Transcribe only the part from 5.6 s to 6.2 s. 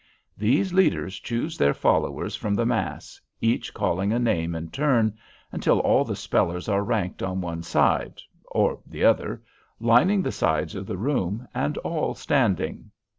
all the